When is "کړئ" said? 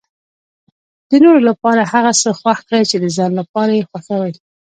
2.67-2.83